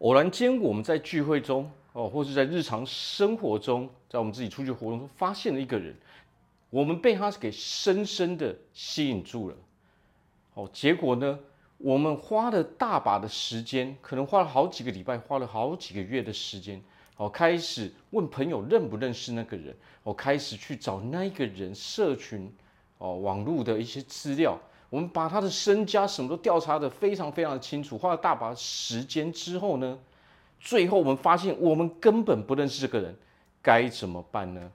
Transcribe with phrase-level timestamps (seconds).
[0.00, 5.94] 偶然间，我们在聚会中哦，或是在日常生活中，在我们自己出去活动中，发现了一个人，
[6.68, 9.56] 我们被他给深深的吸引住了。
[10.52, 11.38] 哦，结果呢，
[11.78, 16.82] 我们花了大把的时间，可能花了好几个礼拜，花了好几个月的时间，
[17.16, 22.52] 哦，开始问朋友认不认识那个人，哦，开始去找那个人社群，
[22.98, 24.60] 哦，网络的一些资料。
[24.96, 29.98] 我们把他的身家什么都调查得非常非常的清楚，花了大把时间之后呢，
[30.58, 33.14] 最后我们发现我们根本不认识这个人，
[33.60, 34.70] 该怎么办呢？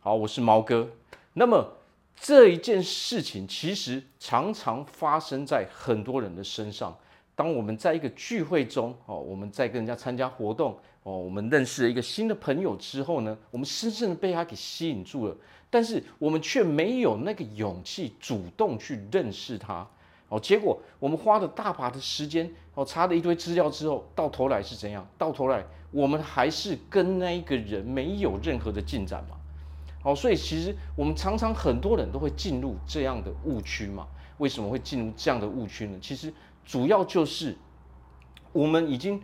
[0.00, 0.90] 好，我是毛哥。
[1.34, 1.72] 那么
[2.20, 6.92] 这一件事情其实常常发生在很多人的身上。
[7.36, 15.36] 当我们在一个聚会中，哦，我们在跟人家参加活动，哦，我们认识了一个新的朋友之后呢，我们深深的被他给吸引住了。
[15.74, 19.84] 但是我们却没有那个勇气主动去认识他，
[20.28, 25.04] 哦，结果我们花了大把的时间，哦，查了一堆资料之后，到头来是怎样？
[25.18, 29.36] 到头来我们还是跟那一个人没有任何的进展嘛，
[30.04, 34.06] 哦，所以其实我们常常很多人都会进入这样的误区嘛。
[34.38, 35.98] 为什么会进入这样的误区呢？
[36.00, 36.32] 其实
[36.64, 37.56] 主要就是
[38.52, 39.20] 我们已经，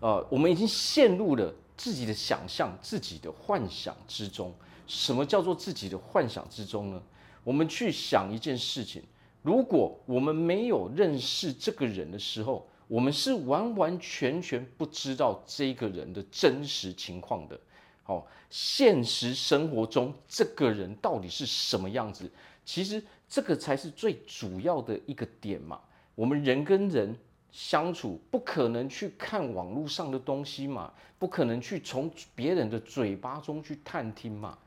[0.00, 4.52] 呃，我们已经陷入了自己的想象、自己的幻想之中。
[4.92, 7.02] 什么叫做自己的幻想之中呢？
[7.42, 9.02] 我们去想一件事情，
[9.40, 17.58] 如果我们没有认识这个人的时候，我们是完完全全不知道这个人的真实情况的。
[18.04, 22.30] 哦，现实生活中这个人到底是什么样子？
[22.62, 25.80] 其实这个才是最主要的一个点嘛。
[26.14, 27.16] 我们人跟人
[27.50, 34.58] 相处，不可能去看网络上的东西嘛，不可能去从别人的嘴巴中去探听嘛。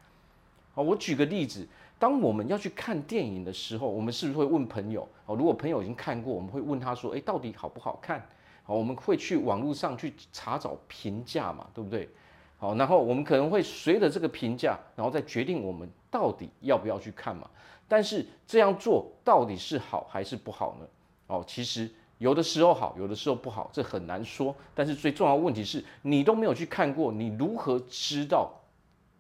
[0.76, 1.66] 好，我举个例子，
[1.98, 5.08] 当我们要去看电影的时候，我们是不是会问朋友？
[5.26, 8.28] 哦，如果朋友已经看过，我们会问他说：“诶，到底好不好看？”
[8.68, 12.10] 好，我们会去网络上去查找评价嘛，对不对？
[12.58, 17.50] 好，然后我们可能会随着这个评价，然后再决定我们到底要不要去看嘛。
[17.88, 20.88] 但是这样做到底是好还是不好呢？
[21.28, 24.54] 哦，其实有的时候好，有的时候不好，这很难说。
[24.74, 28.52] 但是最重要的问题是你都没有去看过，你如何知道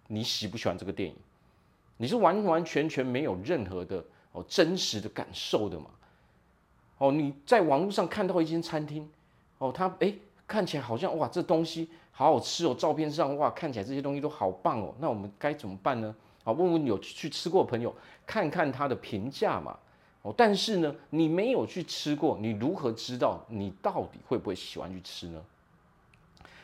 [0.07, 1.15] 你喜不喜欢这个电影？
[1.97, 5.85] 你是完完全全没有任何的哦真实的感受的嘛？
[6.97, 9.09] 哦，你在网络上看到一间餐厅，
[9.57, 10.17] 哦，它诶
[10.47, 16.16] 看起来好像哇这东西好好吃哦，照片上哇看起来这些东西都好棒哦，那我们该怎么办呢？
[16.44, 17.94] 好，问问有去吃过的朋友，
[18.25, 19.77] 看看他的评价嘛。
[20.22, 25.41] 哦，但是呢，你没有去吃过，你如何知道你到底会不会喜欢去吃呢？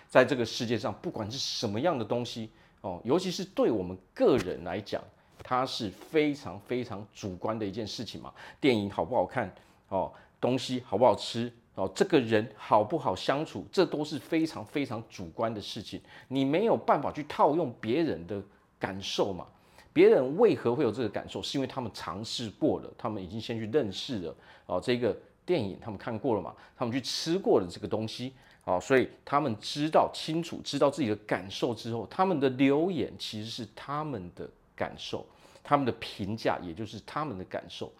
[0.07, 2.49] 在这个世界上，不管是什么样的东西
[2.81, 5.01] 哦，尤其是对我们个人来讲。
[5.43, 9.53] 它是非常非常主观的一件事情嘛，电影好不好看
[9.89, 18.41] 哦，东西好不好吃哦，这个人好不好相处，这都是非常非常主观的事情，你没有办法去套用别人的
[18.79, 19.45] 感受嘛。
[19.93, 21.41] 别人为何会有这个感受？
[21.41, 24.35] 是因为他们尝试过了，他们已经先去认识了
[24.65, 25.13] 哦，这个
[25.45, 34.49] 电影他们看过了嘛，他们去吃过了这个东西哦，所以他们知道清楚，知道自己的感受之后，他们的留言其实是他们的。
[34.81, 35.23] 感受，
[35.63, 37.91] 他们的评价也就是他们的感受，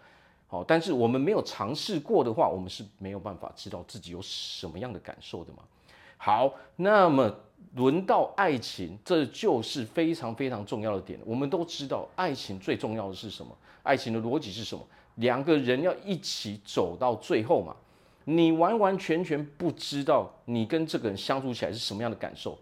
[0.48, 5.60] 好，但是我们没有尝试过的话，我们是没有办法知道自己有什么样的感受的嘛。
[6.18, 7.32] 好，那么
[7.76, 11.20] 轮到爱情，这就是非常非常重要的点。
[11.24, 13.56] 我们都知道，爱情最重要的是什么？
[13.84, 14.84] 爱情的逻辑是什么？
[15.16, 17.76] 两个人要一起走到最后嘛。
[18.26, 22.58] 你完完全全不知道你跟这个人相处起来是什么样的感受，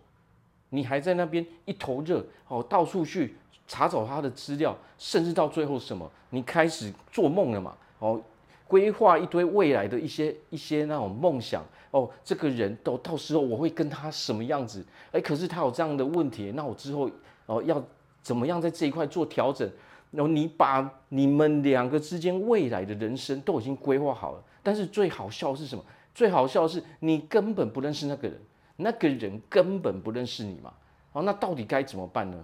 [0.69, 3.35] 你还在那边一头热哦，到处去。
[3.69, 7.77] 查找他的资料，甚至到最后什么，你开始做梦了嘛？
[7.99, 8.19] 哦，
[8.67, 14.83] 规划一堆未来的一些一些那种梦想哦，这个人到到时候我会跟他什么样子？
[15.11, 17.07] 哎，可是他有这样的问题，那我之后
[17.45, 17.81] 哦要
[18.23, 19.69] 怎么样在这一块做调整？
[20.09, 25.85] 然后你把你们两个之间未来的人生都已经规划好了，但是最好笑的是什么？
[26.15, 28.41] 最好笑的是你根本不认识那个人，
[28.77, 30.73] 那个人根本不认识你嘛？
[31.11, 32.43] 哦，那到底该怎么办呢？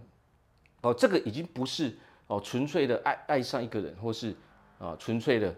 [0.85, 1.91] 哦，这个已经不是
[2.27, 4.35] 哦纯粹的爱爱上一个人，或是
[4.77, 5.55] 啊纯粹的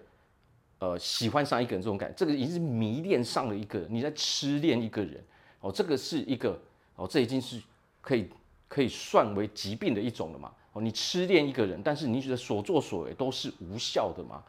[0.80, 5.22] 呃喜欢上一个人这种感，这个已经是迷恋上了一个人，你在痴恋一个人
[5.60, 6.58] 哦，这个是一个
[6.96, 7.62] 哦，这已经是
[8.00, 8.30] 可以
[8.70, 10.50] 可以算为疾病的一种了嘛。
[10.72, 14.42] 哦，你痴恋一个人，但是你觉得所作所为都是无效的嘛。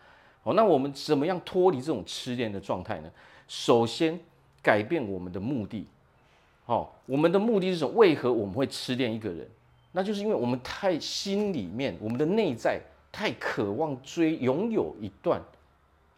[0.44, 3.10] 哦，那我们怎么样脱离这种痴恋的状态呢？
[3.48, 4.16] 首先
[4.62, 5.86] 改变我们的目的。
[6.66, 7.92] 哦，我们的目的是什么？
[7.96, 9.48] 为何我们会痴恋一个人？
[9.92, 12.80] 那就是因为我们太心里面，我们的内在
[13.10, 15.42] 太渴望追拥有一段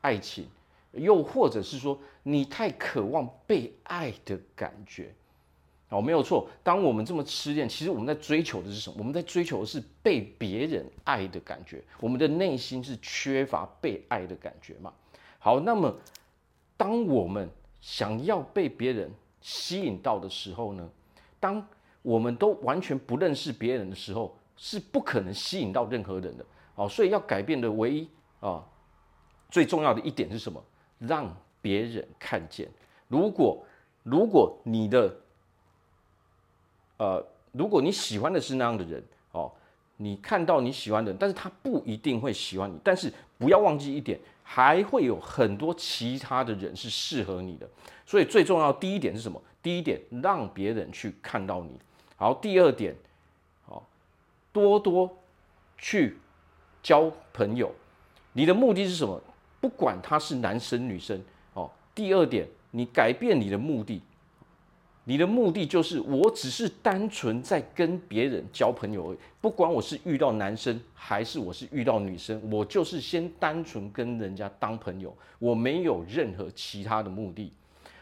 [0.01, 0.47] 爱情，
[0.93, 5.13] 又或者是说你太渴望被爱的感觉。
[5.89, 6.49] 哦，没有错。
[6.63, 8.97] 当我们这么痴恋，其实我们在追求的是什么？
[8.99, 11.83] 我们在追求的是被别人爱的感觉。
[11.99, 14.93] 我们的内心是缺乏被爱的感觉嘛？
[15.41, 15.93] 好，那么
[16.77, 17.49] 当我们
[17.81, 20.89] 想要被别人吸引到的时候呢？
[21.41, 21.67] 当
[22.03, 26.45] 我们都完全不认识别人的时候，是不可能吸引到任何人的。
[26.77, 28.09] 哦，所以要改变的唯一
[28.41, 28.65] 啊，
[29.51, 30.63] 最重要的一点是什么？
[30.99, 32.69] 让别人看见。
[33.09, 33.63] 如果
[34.03, 35.15] 如果你的
[36.97, 39.03] 呃，如果你喜欢的是那样的人，
[39.33, 39.51] 哦，
[39.97, 42.79] 你看到你喜欢的人，但是他不一定会喜欢你。
[42.83, 47.69] 但是不要忘记一点，还会有很多其他的人是适合你的。
[48.07, 49.43] 所以最重要第一点是什么？
[49.63, 51.79] 第一点，让别人去看到你。
[52.21, 52.95] 好，第二点，
[53.67, 53.89] 好，
[54.53, 55.11] 多多
[55.79, 56.19] 去
[56.83, 57.73] 交朋友。
[58.35, 59.19] 你的目的是什么？
[59.59, 61.19] 不管他是男生女生，
[61.55, 61.71] 哦。
[61.95, 64.03] 第二点，你改变你的目的。
[65.05, 69.19] 你的目的就是，我只是单纯在跟别人交朋友而已。
[69.41, 77.51] 不管我是遇到男生还是我是遇到女生，我就是先单纯跟人家当朋友，我没有任何其他的目的。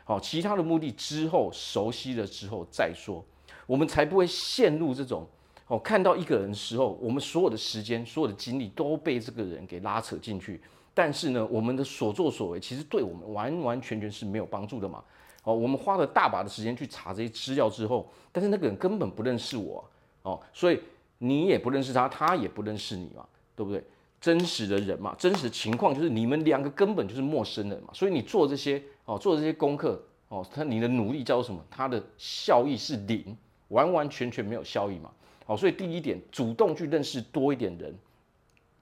[0.02, 3.24] 好，其他的目的之后熟悉了之后再说，
[3.68, 5.26] 我们才不会陷入这种
[5.66, 10.58] 哦，看到一个人的时候，我们所有的时间、所有的精力都被这个人给拉扯进去。
[10.94, 15.04] 但是呢，我们的所作所为其实对我们完完全全是没有帮助的嘛。
[15.44, 19.84] 哦，我们花了大把的时间去查这些资料之后，但是那个人根本不认识我
[20.22, 20.80] 哦，所以
[21.18, 23.24] 你也不认识他，他也不认识你嘛，
[23.54, 23.84] 对不对？
[24.20, 31.64] 真实的人嘛，真实的情况就是你们两个根本就是陌生人嘛，所以你做这些哦，做这些功课哦，他你的努力叫做什么？
[31.70, 33.36] 他的效益是零，
[33.68, 35.10] 完完全全没有效益嘛。
[35.46, 37.94] 哦，所以第一点，主动去认识多一点人。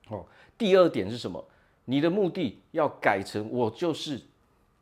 [0.09, 0.25] 哦，
[0.59, 1.45] 第二点是什么？
[1.85, 4.21] 你的目的要改成我就是。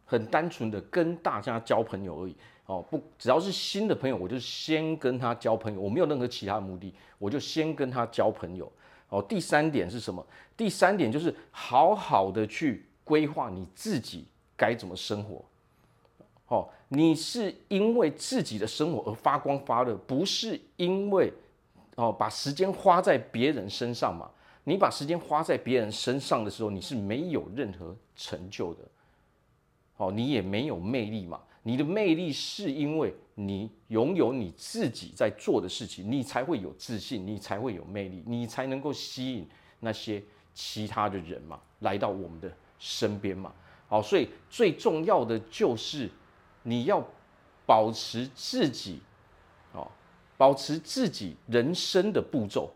[0.06, 2.36] 很单纯的跟大家交朋友而已
[2.66, 8.70] 哦，不，只要是新的朋友，我就先跟他交朋友，我没有任何其他的目的，我就先跟他交朋友
[9.08, 9.22] 哦。
[9.22, 10.24] 第三点是什么？
[10.58, 15.42] 第三点就是好好的去规划你自己该怎么生活
[16.48, 16.68] 哦。
[16.94, 21.32] 你是因为自己的生活而发光发热，不是因为
[21.96, 24.31] 哦把时间花在别人身上嘛？
[24.64, 28.81] 你把时间花在别人身上的时候，你是没有任何成就的。
[29.96, 31.41] 哦，你也没有魅力嘛？
[31.62, 39.49] 你的魅力是因为你拥有你自己在做的事情，你才会有自信，你才会有魅力，你才能够吸引
[39.81, 43.52] 那些其他的人嘛，来到我们的身边嘛。
[43.87, 46.11] 好，所以最重要的就是
[46.64, 47.00] 你要
[47.64, 49.00] 保持自己，
[49.72, 49.87] 哦，
[50.37, 52.69] 保持自己人生的步骤，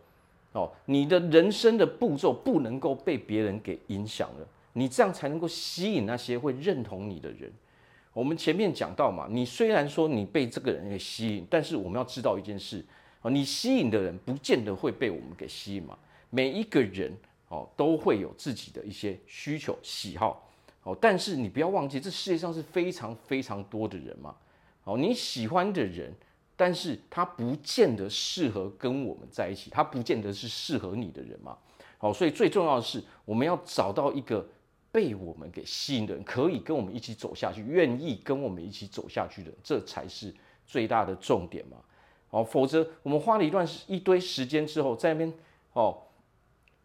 [0.52, 4.46] 哦，你的人生的步骤不能够被别人给影响了。
[4.75, 7.52] 你这样才能够吸引那些会认同你的人。
[8.12, 12.84] 我们前面讲到嘛，你虽然说你被这个人给吸引，但是我们要知道一件事
[13.23, 15.99] 哦，你吸引的人不见得会被我们给吸引嘛。
[16.31, 17.12] 每一个人
[17.49, 20.47] 哦都会有自己的一些需求喜好
[20.88, 24.35] 哦，但是你不要忘记，这世界上是非常非常多的人嘛。
[24.85, 26.14] 哦，你喜欢的人，
[26.56, 31.58] 但是他不见得适合跟我们在一起，他不见得是适合你的人嘛。
[31.99, 34.46] 好，所以最重要的是我们要找到一个。
[34.90, 40.34] 被我们给吸引的人，可以跟我们一起走下去，愿意跟我们一起走下去的，这才是
[40.67, 41.77] 最大的重点嘛。
[42.31, 45.32] 哦，否则我们花了一段一堆时间之后，在那边
[45.74, 45.94] 哦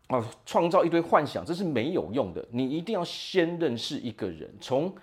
[0.09, 2.45] 哦创造一堆幻想，这是没有用的。
[2.51, 4.93] 你一定要先认识一个人，从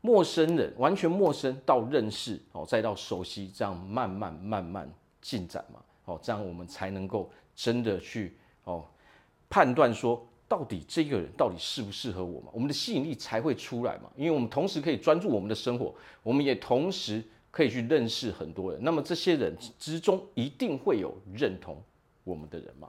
[0.00, 5.80] 陌生人完全陌生到认识哦，再到熟悉，这样慢慢慢慢进展嘛。
[6.04, 8.84] 哦，这样我们才能够真的去哦
[9.48, 10.26] 判断说。
[10.46, 12.48] 到底这个人到底适不适合我嘛？
[12.52, 14.10] 我们的吸引力才会出来嘛。
[14.14, 18.78] 因为我们同时可以专注我们的生活，我们也同时可以去认识很多人。
[18.80, 21.82] 那么这些人之中一定会有认同
[22.24, 22.88] 我们的人嘛。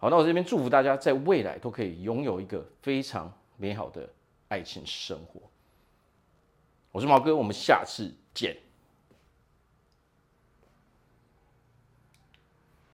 [0.00, 4.08] 好，那我这边祝福大家在未来都可以拥有一个非常美好的
[4.48, 5.42] 爱情生活。
[6.90, 8.56] 我是毛哥，我们下次见。